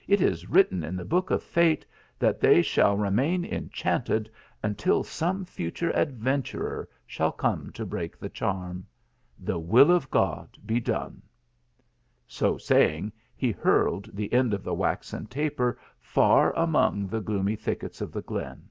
"It 0.08 0.20
is 0.20 0.48
written 0.50 0.82
in 0.82 0.96
the 0.96 1.04
book 1.04 1.30
of 1.30 1.44
fate 1.44 1.86
that 2.18 2.40
they 2.40 2.60
shall 2.60 2.96
remain 2.96 3.44
enchanted 3.44 4.28
until 4.60 5.04
some 5.04 5.44
future 5.44 5.92
adventurer 5.92 6.88
shall 7.06 7.30
come 7.30 7.70
to 7.74 7.86
break 7.86 8.18
the 8.18 8.28
charm. 8.28 8.84
The 9.38 9.60
will 9.60 9.92
of 9.92 10.10
God 10.10 10.58
be 10.66 10.80
done!" 10.80 11.22
So 12.36 12.58
saying 12.58 13.12
he 13.36 13.52
hurled 13.52 14.10
the 14.12 14.32
end 14.32 14.52
of 14.52 14.64
the 14.64 14.74
waxen 14.74 15.26
taper 15.26 15.78
far 16.00 16.52
among 16.56 17.06
the 17.06 17.20
gloomy 17.20 17.54
thickets 17.54 18.00
of 18.00 18.10
the 18.10 18.22
glen. 18.22 18.68